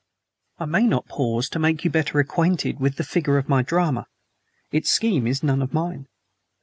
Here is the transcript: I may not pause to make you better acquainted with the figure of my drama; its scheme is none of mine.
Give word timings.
I 0.57 0.65
may 0.65 0.81
not 0.87 1.07
pause 1.07 1.47
to 1.49 1.59
make 1.59 1.83
you 1.85 1.91
better 1.91 2.19
acquainted 2.19 2.79
with 2.79 2.95
the 2.95 3.03
figure 3.03 3.37
of 3.37 3.47
my 3.47 3.61
drama; 3.61 4.07
its 4.71 4.89
scheme 4.89 5.27
is 5.27 5.43
none 5.43 5.61
of 5.61 5.75
mine. 5.75 6.07